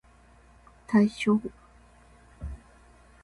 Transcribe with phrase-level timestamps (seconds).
[0.87, 1.39] 対象